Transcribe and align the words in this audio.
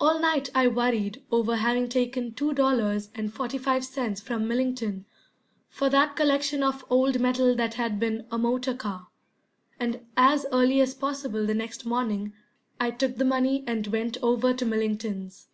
All 0.00 0.18
night 0.18 0.48
I 0.54 0.66
worried 0.66 1.22
over 1.30 1.56
having 1.56 1.90
taken 1.90 2.32
two 2.32 2.54
dollars 2.54 3.10
and 3.14 3.30
forty 3.30 3.58
five 3.58 3.84
cents 3.84 4.22
from 4.22 4.48
Millington 4.48 5.04
for 5.68 5.90
that 5.90 6.16
collection 6.16 6.62
of 6.62 6.86
old 6.88 7.20
metal 7.20 7.54
that 7.56 7.74
had 7.74 8.00
been 8.00 8.26
a 8.30 8.38
motor 8.38 8.72
car, 8.72 9.08
and 9.78 10.06
as 10.16 10.46
early 10.52 10.80
as 10.80 10.94
possible 10.94 11.44
the 11.44 11.52
next 11.52 11.84
morning 11.84 12.32
I 12.80 12.90
took 12.90 13.16
the 13.18 13.26
money 13.26 13.62
and 13.66 13.86
went 13.88 14.16
over 14.22 14.54
to 14.54 14.64
Millington's. 14.64 15.46